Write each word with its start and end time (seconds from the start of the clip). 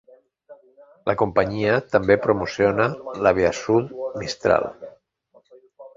La 1.09 1.15
companyia 1.21 1.75
també 1.95 2.17
promociona 2.25 2.89
l"Aviasud 3.13 3.95
Mistral. 4.23 4.67